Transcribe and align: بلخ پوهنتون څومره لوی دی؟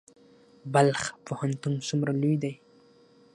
بلخ 0.73 1.01
پوهنتون 1.25 1.73
څومره 1.87 2.11
لوی 2.21 2.35
دی؟ 2.43 2.53